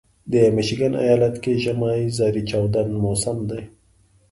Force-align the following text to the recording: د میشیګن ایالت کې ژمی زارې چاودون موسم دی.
د 0.31 0.33
میشیګن 0.55 0.93
ایالت 1.03 1.35
کې 1.43 1.53
ژمی 1.63 2.01
زارې 2.17 2.41
چاودون 2.49 2.89
موسم 3.03 3.37
دی. 3.49 3.61